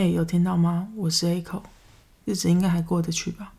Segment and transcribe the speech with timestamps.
[0.00, 0.88] 哎，有听到吗？
[0.96, 1.62] 我是 A 口，
[2.24, 3.52] 日子应该还过得去吧？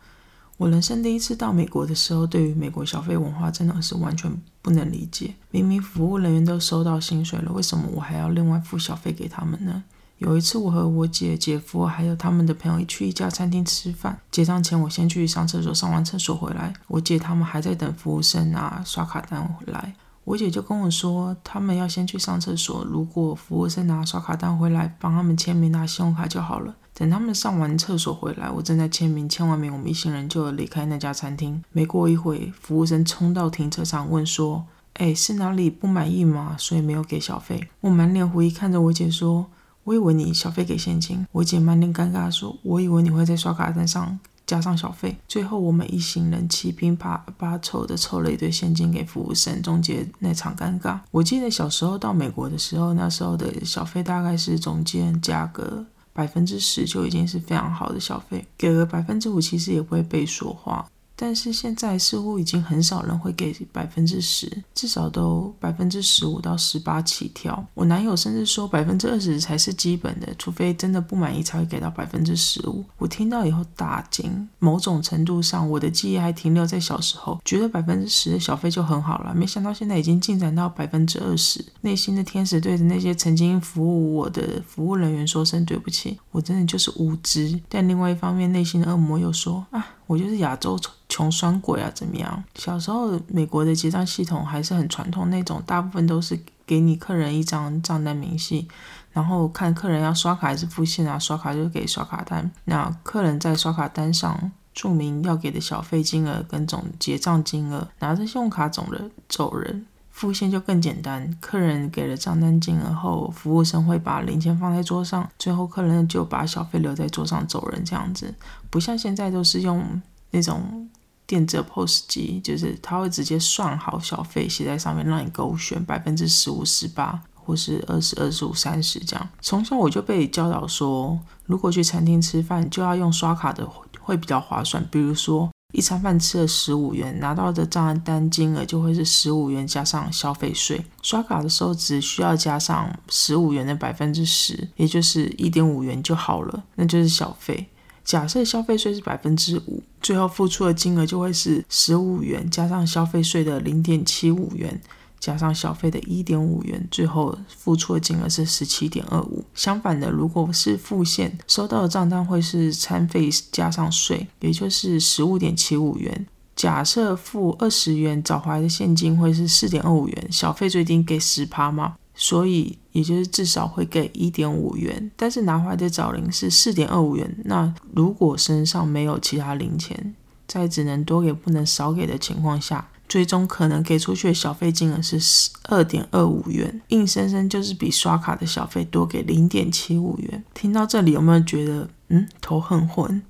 [0.57, 5.35] 我人生第一次到美国的时候，对于美国消费文化真的是完全不能理解。
[5.51, 9.83] 明明服务人员都收到薪水了，为什么我还要另外付小费给他们呢？
[10.17, 19.93] 有一次，我和我姐、姐夫还有他们的朋友去一家餐厅吃饭，结账前我先去上厕所，上完厕所回来，我姐他们还在等服务生拿刷卡单回来。
[20.23, 22.85] 我姐就跟我说，他们要先去上厕所。
[22.85, 26.75] 如果服务生拿刷卡单回来，帮他们签名拿信用卡就好了。
[26.93, 31.63] 等他们上完厕所回来，我正在签名，签完名，我们一行人就离开那家餐厅。
[31.71, 34.65] 没过一会，服务生冲到停车场问说
[34.95, 36.55] ：“哎，是哪里不满意吗？
[36.59, 39.47] 所以没有给小费。”我满脸狐疑看着我姐说
[39.85, 44.19] ：“我以为你小费给现金。”我姐满脸尴尬说：“我以为你会在刷卡单上。”
[44.51, 50.99] 加上小费，最后我们一行人七拼八八凑的凑了一堆现金给服务生，终结那场尴尬。
[51.09, 60.85] 我记得小时候到美国的时候，那时候的小费大概是总监价格百分之十就已经是非常好的小费，给了百分之五其实也不会被说话。
[61.23, 67.63] 但是现在似乎已经很少人会给百分之十，至少都百分之十五到十八起跳。
[67.75, 72.83] 我男友甚至说百分之二十才是基本的，除非真的不满意才会给到百分之十五。
[72.97, 79.31] 我听到以后大惊，某种程度上我的记忆还停留在小时候，觉得百分之十的小费就很好了。
[79.35, 87.61] 没想到现在已经进展到百分之二十，内心的天使对着那些曾经服务我的服务人员说声对不起，我真的就是无知。
[87.69, 89.85] 但另外一方面，内心的恶魔又说啊。
[90.11, 92.43] 我就是亚洲穷酸鬼啊，怎么样？
[92.55, 98.67] 小时候美国的结账系统还是很传统那种，大部分都是给你客人一张账单明细，
[99.13, 109.85] 然后看客人要刷卡还是付现啊，刷卡就给刷卡单，那客人在刷卡单上注明要给的小费金额跟总结账金额，拿着信用卡走人走人。
[110.11, 118.33] 付现就更简单，客人给了账单金额后，服务生会把零钱放在桌上，最后客人就把小费留在桌上走人，这样子，
[118.69, 120.87] 不像现在都是用那种
[121.25, 129.29] 电子 POS 机，就是他会直接算好小费写在上面，让你勾选百分之十五、十八或是二十二、十五、三十这样。
[129.41, 133.67] 从小我就被教导说，如果去餐厅吃饭，就要用刷卡的
[133.99, 135.49] 会比较划算，比如说。
[135.71, 140.83] 一餐饭吃了十五元，拿到的账单金额就会是十五元加上消费税。
[141.01, 147.67] 刷卡的时候只需要加上十五元的百分之十，也就是一点五元就好了，那就是小费。
[148.03, 154.81] 假设消费税是百分之五，最后付出的金额就会是十五元加上消费税的零点七五元。
[155.21, 159.45] 加上小费的一点五元，最后付出的金额是十七点二五。
[159.53, 166.25] 相反的，如果是付现，收到的账单会是餐费加上税，也就是十五点七五元。
[166.55, 175.11] 假设付二十元找回来的现金会是四点二五元，小费最低给十趴嘛，所以也就是至少会给一点五元。
[175.15, 180.15] 但是拿回来的找零是四点二五元，那如果身上没有其他零钱，
[180.47, 182.87] 在只能多给不能少给的情况下。
[183.11, 190.41] 最终可能给出去的小费金额是十二点二五元，硬生生就是比刷卡的小费多给零点七五元。
[190.53, 193.21] 听到这里有没有觉得嗯头很昏？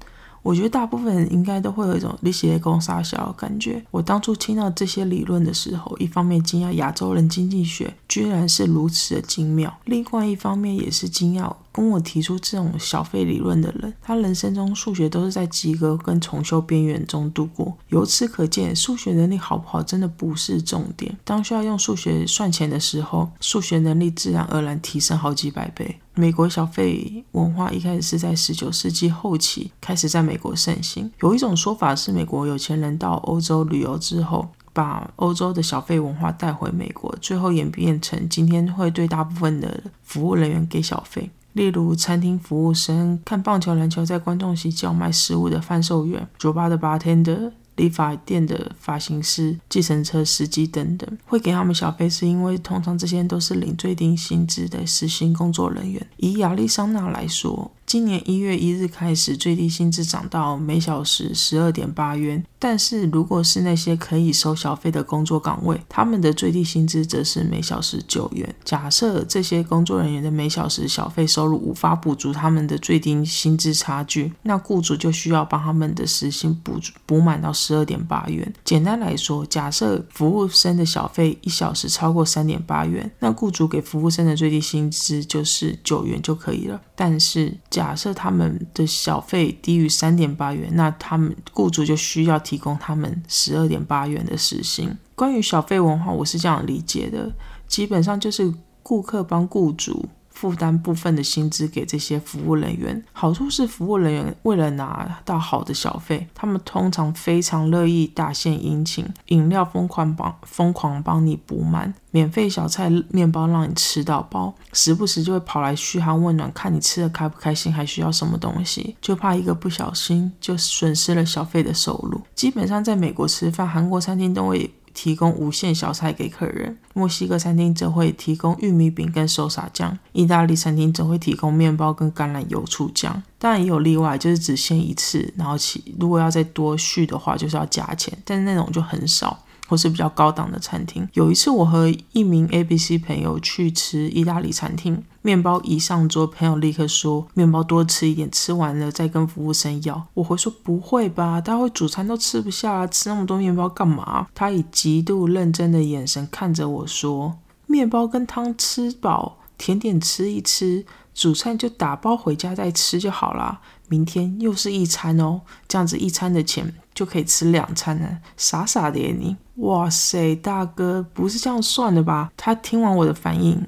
[0.43, 3.83] 我觉得大部分人应该都会有一种利息公傻小的感觉。
[3.89, 17.77] 我当初听到这些理论的时候，一方面惊讶亚洲人经济学居然是如此的精妙，另外一方面也是惊讶跟我提出这种小费理论的人，他人生中数学都是在及格跟重修边缘中度过。
[17.89, 21.17] 由此可见，数学能力好不好真的不是重点。
[21.23, 25.97] 当需要用数学算钱的时候，数学能力自然而然提升好几百倍。
[26.13, 31.09] 美国小费文化一开始是在十九世纪后期开始在美国盛行。
[31.21, 41.29] 有一种说法是，美国有钱人到欧洲旅游之后，把欧洲的小费文化带回美国，最后演变成今天会对大部分的服务人员给小费。
[41.53, 47.51] 例如，餐厅服务生、看棒球、篮球在观众席叫卖食物的贩售员、酒吧的 bartender。
[47.77, 56.05] 理发店的发型师、计程车司机等等，会给他们小费，是因为通常这些都是领最低薪资的实薪工作人员。
[56.17, 62.41] 以亚利桑那来说，今年一月一日开始，最低薪资涨到每小时十二点八元。
[62.57, 68.55] 但是，如果是那些可以收小费的工作岗位，他们的最低薪资则是每小时九元。
[68.63, 78.53] 假设这些工作人员的每小时小费收入无法补足他们的最低薪资差距，那雇主就需要帮他们的时薪补补满到十二点八元。
[78.63, 86.79] 简单来说，假设服务生的小费一小时超过三点八元，那雇主给服务生的最低薪资就是九元就可以了。
[86.95, 94.95] 但是，假假设他们的小费低于三点八元，那他们雇主就需要提供他们十二点八元的时薪。
[95.15, 97.31] 关于小费文化，我是这样理解的：
[97.67, 103.03] 基本上就是顾客帮雇主负担部分的薪资给这些服务人员。
[103.13, 122.21] 好处是，服务人员为了拿到好的小费，他们通常非常乐意大献殷勤，饮料疯狂帮疯狂帮你补满，免费小菜面包让你吃到饱，时不时就会跑来嘘寒问暖，看你吃的开不开心，还需要什么东西，就怕一个不小心就损失了小费的收入。
[122.33, 124.71] 基本上在美国吃饭，韩国餐厅都会。
[124.93, 133.21] 提供无限小菜给客人，墨西哥餐厅则会提供玉米饼跟手撒酱，意大利餐厅则会提供面包跟橄榄油醋酱。
[133.37, 139.43] 当然也有例外，就是只限一次，然后其如果要再多续的话，就是要加钱，但是那种就很少。
[139.71, 141.07] 或是比较高档的餐厅。
[141.13, 163.61] 有一次，我和一名 A B C 朋友去吃意大利餐厅，面包一上桌，朋友立刻说：“面包多吃一点，吃完了再跟服务生要。”我回说：“不会吧，大会主餐都吃不下，吃那么多面包干嘛？”他以极度认真的眼神看着我说：“面包跟汤吃饱，甜点吃一吃，主餐就打包回家再吃就好啦。
[163.91, 169.35] 明天又是一餐哦，这样子一餐的钱。”就可以吃两餐了，傻傻的你！
[169.55, 172.29] 哇塞，大哥不是这样算的吧？
[172.35, 173.65] 他听完我的反应，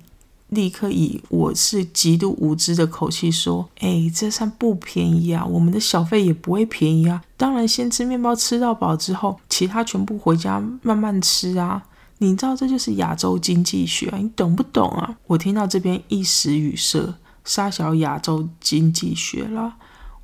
[0.50, 7.24] 立刻以我是极度无知的口气说：“哎，这餐不便宜啊，我们的小费也不会便宜啊。
[7.38, 11.82] 当然，先吃面包吃到饱之后，其他全部回家慢慢吃啊。
[12.18, 17.16] 你知道这就是亚洲经济学，你懂不懂啊？”我听到这边一时语塞，
[17.46, 19.76] 沙小亚洲经济学了。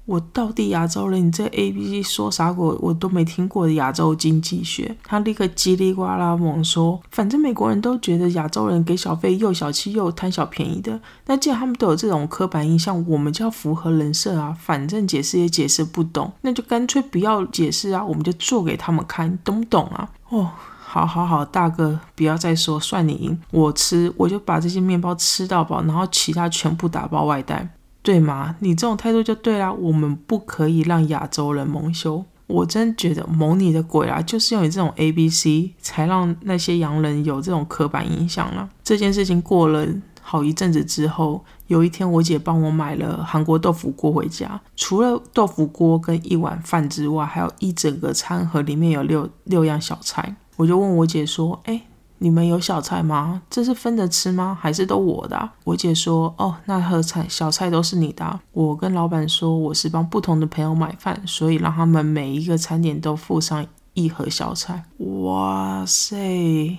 [0.09, 1.27] 我到底亚洲人？
[1.27, 2.75] 你这 A B C 说啥鬼？
[2.79, 4.97] 我都没听过的亚洲经济学。
[5.03, 11.00] 他立刻叽里呱啦猛说：“反正美国人都觉得亚洲人给小费又小气又贪小便宜的。
[11.27, 14.57] 那既然他们都有这种刻板印象，我们就要符合人设啊！
[14.59, 18.03] 反正解释也解释不懂，那就干脆不要解释啊！
[18.03, 20.09] 我们就做给他们看，懂不懂啊？
[20.29, 23.39] 哦，好好好，大哥，不要再说，算你赢。
[23.51, 27.69] 我吃，我就把这些面包吃到饱，然后其他全部打包外带。”
[28.01, 28.55] 对吗？
[28.59, 29.71] 你这种态度就对啦。
[29.71, 32.23] 我们不可以让亚洲人蒙羞。
[32.47, 34.19] 我真觉得蒙你的鬼啊！
[34.21, 38.67] 就是用你这种 A B C 才让那些洋人有这种刻板印象了。
[38.83, 39.85] 这件事情过了
[40.19, 50.35] 好一阵子之后，有一天我姐帮我买了韩国豆腐锅回家，除了豆腐锅跟一碗饭之外，还有一整个餐盒，里面有六六样小菜。
[50.55, 51.81] 我就问我姐说：“哎。”
[52.21, 53.42] 你们有小菜吗？
[53.50, 54.57] 这是分着吃吗？
[54.60, 55.50] 还是都我的？
[55.63, 64.83] 我姐说：“哦，那盒菜小菜都是你的。”我跟老板说：“我是帮不同的朋友买饭，所以让他们每一个餐点都附上一盒小菜。”
[65.24, 66.77] 哇塞！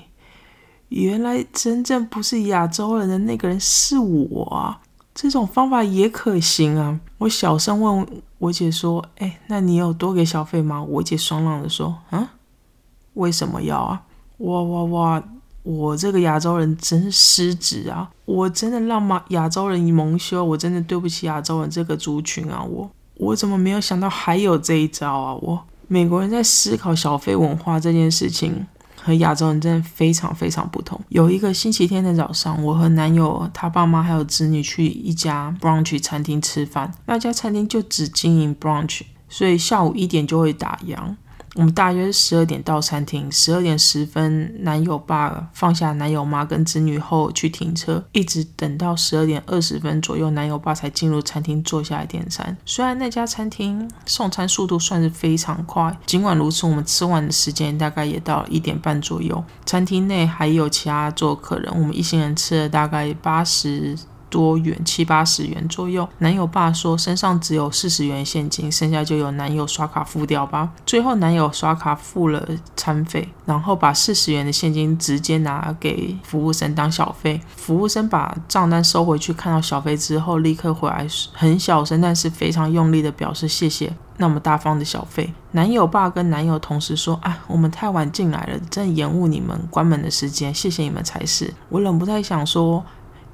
[0.90, 4.80] 原来真正不是亚洲人的那个人是我啊！
[5.14, 7.00] 这种方法也可行啊！
[7.18, 8.06] 我小声问
[8.38, 12.32] 我姐说：“哎，那你有多给小费吗？”我姐爽朗的说：“啊，
[13.14, 14.02] 为什么要啊？”
[14.40, 15.22] 哇哇哇！
[15.62, 18.10] 我这个亚洲人真失职啊！
[18.24, 22.64] 我真的让马亚洲人蒙羞，我真的对不起亚洲人这个族群啊！
[22.64, 25.34] 我我怎么没有想到还有这一招啊？
[25.34, 28.66] 我美国人在思考小费文化这件事情
[28.96, 30.98] 和亚洲人真的非常非常不同。
[31.10, 41.14] 有一个星期天的早上，我和男友、他爸妈还有子女去一家 brunch 餐厅吃饭，那家餐厅就只经营 brunch，所以下午一点就会打烊。
[41.56, 52.56] 我们大约十二点到餐厅，十二点十分，男友爸放下男友妈跟子女后去停车，一直等到十二点二十分左右，男友爸才进入餐厅坐下来点餐。
[52.64, 59.42] 虽然那家餐厅送餐速度算是非常快，尽管如此，我们吃完的时间大概也到了一点半左右。
[59.66, 63.98] 餐厅内还有其他做客人，我们一行人吃了大概八十。
[64.30, 70.70] 多元七八十元左右，男友爸说身上只有四十元现金，剩下就由男友刷卡付掉吧。
[70.86, 77.40] 最后男友刷卡付了餐费，然后把四十元的现金直接拿给服务生当小费。
[77.56, 85.34] 服务生把账单收回去，看到小费之后，立刻回来很小声，但是非常用力的表示谢谢那么大方的小费。
[85.52, 92.84] 男友爸跟男友同时说：“啊，我们太晚进来了，真延误你们关门的时间，谢谢你们才是。”我忍不太想说。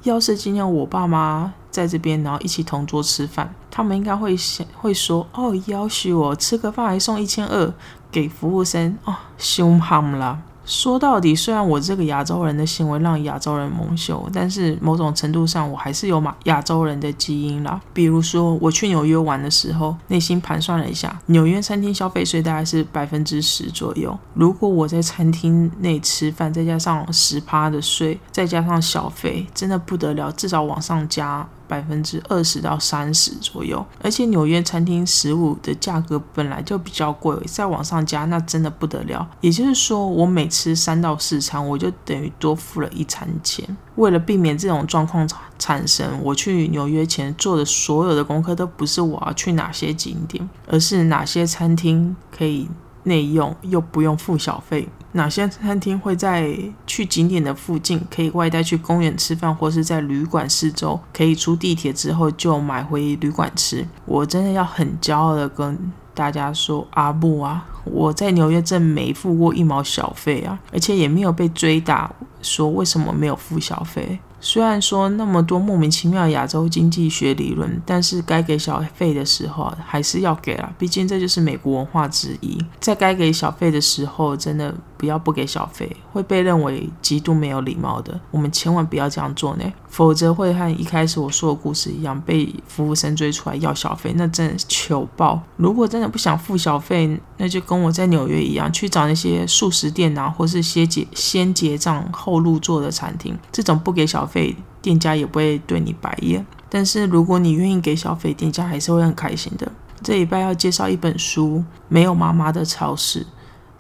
[0.07, 7.75] 要是今天我爸妈在这边，然后一起同桌吃饭，他们应该会想会说：“哦，要许我吃个饭还送一千二
[8.13, 17.81] 给服务生哦，凶悍了。”说到底，虽然我这个亚洲人的行为让亚洲人蒙羞，但是某种程度上，我还是有马亚洲人的基因啦。
[17.95, 24.19] 比如说，我去纽约玩的时候，内心盘算了一下，纽约餐厅消费税大概是百分之十左右。
[24.35, 33.85] 如果我在餐厅内吃饭，再加上十趴的税，再加上小费，真的不得了，至少往上加百分之二十到三十左右。
[34.03, 39.29] 而且纽约餐厅食物的价格本来就比较贵，再往上加那真的不得了。
[39.41, 43.77] 也就是说，我每吃三到四餐，我就等于多付了一餐钱。
[43.97, 45.27] 为了避免这种状况
[45.59, 52.69] 产生，我去纽约前做的所有的功课都不是我要去哪些景点，而是哪些餐厅可以
[53.07, 56.55] 内用又不用付小费，哪些餐厅会在
[56.87, 63.87] 去景点的附近可以外带去公园吃饭，或是在旅馆四周可以出地铁之后就买回旅馆吃。
[64.05, 65.79] 我真的要很骄傲的跟
[66.13, 72.13] 大家说，阿布啊，我在纽约镇没付过一毛小费啊，而且也没有被追打。
[72.43, 74.21] 说为什么没有付小费？
[74.39, 82.59] 虽然说那么多莫名其妙亚洲经济学理论，但是该给小费的时候还是要给啊，毕竟这就是美国文化之一。
[82.79, 88.19] 在该给小费的时候，真的不要不给小费，会被认为极度没有礼貌的。
[88.31, 95.41] 我们千万不要这样做呢，否则会和一开始我说的故事一样，被服务生追出来要小费，那真的糗爆。
[95.57, 106.45] 如果真的不想付小费，那就跟我在纽约一样，去找那些素食店啊，或是先结先结账后入座的餐厅，这种不给小费，店家也不会对你白眼。
[106.69, 109.71] 但是如果你愿意给小费，店家还是会很开心的。
[110.03, 113.21] 这礼拜要介绍一本书，《没有妈妈的超市》。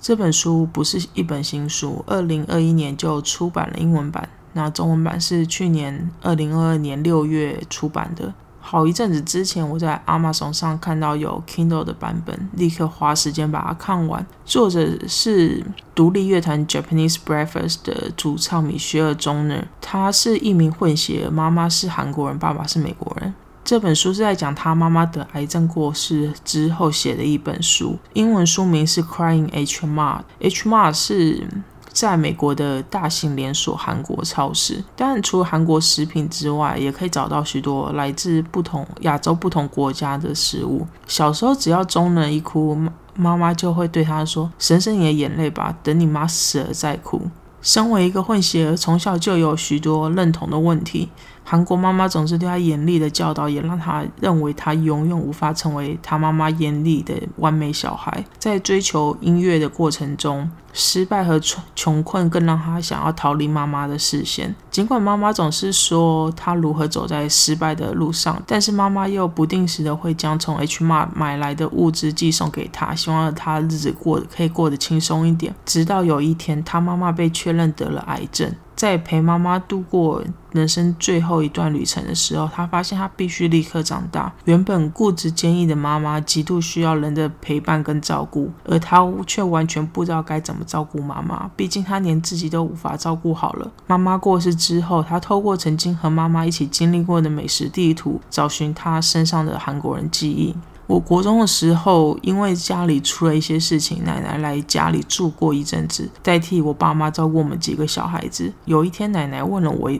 [0.06, 8.32] 这本书不是一本新书，二零二一年就出版了英文版，那中文版是去年二零二二年六月出版的。
[8.60, 14.24] 好一阵子之前，我在 Amazon 上看到有 Kindle 的版本，立刻花时间把它看完。
[14.44, 23.34] 作者是独立乐团 Japanese Breakfast 的主唱米歇尔·中呢，他是一名混血，妈妈是韩国人，爸爸是美国人。
[23.66, 31.48] 这本书是在讲他妈妈得癌症过世之后写的一本书，英文书名是 Crying H Mart，H Mart 是。
[31.92, 40.86] 在美国的大型连锁韩国超市，当然除了韩国食品之外，也可以找到许多来自不同亚洲不同国家的食物。
[41.08, 42.78] 小时候只要中人一哭，
[43.14, 47.22] 妈妈就会对他说：“省省你的眼泪吧，等你妈死了再哭。”
[47.62, 51.08] 身为一个混血儿，从小就有许多认同的问题。
[51.48, 58.24] 韩国妈妈总是对他严厉的教导，也让他认为他永远无法成为他妈妈眼里的完美小孩。
[58.36, 64.52] 在追求音乐的过程中，失败和穷穷困更让他想要逃离妈妈的视线。
[64.72, 75.54] 尽管妈妈总是说他如何走在失败的路上，但是妈妈又不定时的会将从 H Mart 买来的物资寄送给他，希望他日子过可以过得轻松一点。
[75.64, 78.52] 直到有一天，他妈妈被确认得了癌症。
[78.76, 84.30] 在陪妈妈度过人生最后一段旅程的时候，他发现他必须立刻长大。
[84.44, 91.50] 原本固执坚毅的妈妈极度需要人的陪伴跟照顾，而他却完全不知道该怎么照顾妈妈。
[91.56, 93.70] 毕竟他连自己都无法照顾好了。
[93.86, 100.54] 妈妈过世之后，他透过曾经和妈妈一起经历过的美食地图，找寻他身上的韩国人记忆。
[100.86, 108.52] 我国中的时候，因为家里出了一些事情，奶奶来家里住过一阵子，代替我爸妈照顾我们几个小孩子。
[108.66, 109.90] 有一天，奶奶问了我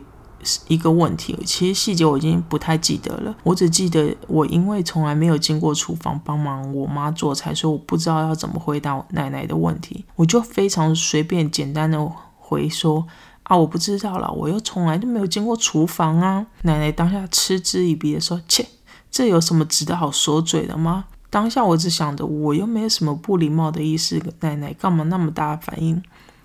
[0.69, 13.05] 一个问题，其实细节我已经不太记得了，我只记得我因为从来没有进过厨房帮忙我妈做菜，所以我不知道要怎么回答奶奶的问题，我就非常随便简单的回说
[13.43, 16.47] 啊，我不知道了，我又从来都没有进过厨房啊。
[16.63, 18.65] 奶奶当下嗤之以鼻的说，切。
[19.17, 21.07] 这有什么值得好说嘴的吗？
[21.31, 26.03] 当下我只想着，我又没有什么不礼貌的意思，奶奶干嘛那么大反应？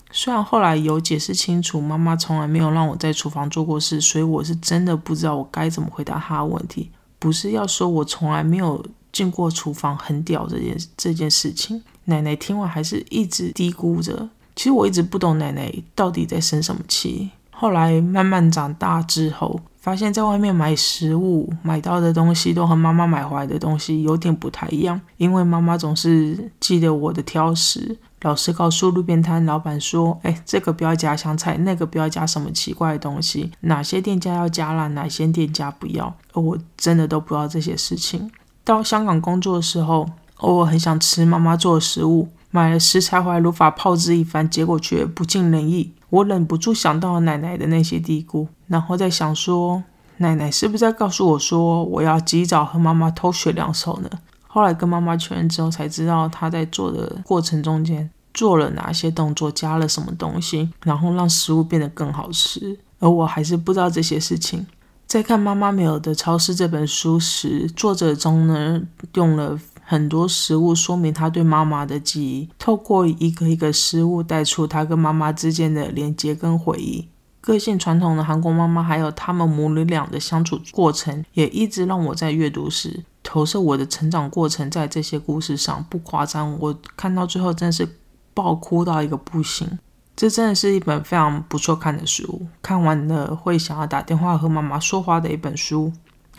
[0.10, 6.90] 虽然后来有解释清楚，妈妈从来没有让我在厨房做过事，所以我是真的不知道我该怎么回答她的问题。
[7.20, 11.84] 不是要说我从来没有进过厨房很屌这件这件事情。
[12.06, 14.30] 奶奶听完还是一直嘀咕着。
[14.56, 17.32] 其实我一直不懂奶奶到底在生什么气。
[17.52, 19.60] 后来慢慢长大之后。
[19.82, 38.30] 发现，在外面买食物买到的东西都和妈妈买回来的东西有点不太一样，因为妈妈总是记得我的挑食，老是告诉路边摊老板说：“哎，这个不要加香菜，那个不要加什么奇怪的东西，哪些店家要加辣，哪些店家不要。”我真的都不知道这些事情。
[38.64, 40.08] 到香港工作的时候，
[40.38, 45.92] 偶尔很想吃妈妈做的食物，买了食材回来如法炮制一番，结果却不尽人意。
[46.12, 49.82] 我忍不住想到了奶奶的那些嘀咕，然后在想说，
[50.18, 54.10] 奶奶是不是在告诉我说，我要及早和妈妈偷学两手呢？
[54.46, 62.78] 后来跟妈妈确认之后，才知道她在做的过程中间做了哪些动作，加了什么东西，然后让食物变得更好吃。
[63.00, 64.68] 而我还是不知道这些事情。
[65.08, 68.82] 在看《妈妈没有的超市》这本书时，作者中呢
[69.14, 69.58] 用了。
[69.92, 77.10] 很多食物说明他对妈妈的记忆，透过一个一个食物带出他跟妈妈之间的连接跟回忆。
[77.42, 85.86] 个性传统的韩国妈妈，还有他们母女俩的相处过程，也一直让我在阅读时投射我的成长过程在这些故事上。
[85.90, 87.86] 不夸张，我看到最后真是
[88.34, 89.78] 爆哭到一个不行。
[90.16, 95.92] 这真的是一本非常不错看的书，看完了会想要打电话和妈妈说话的一本书。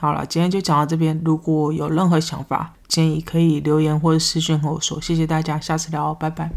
[0.02, 1.16] 好了，今天就讲到这边。
[1.24, 5.00] 如果有任何想法、建议，可以留言或者私信和我说。
[5.00, 6.50] 谢谢大家，下次聊，拜拜。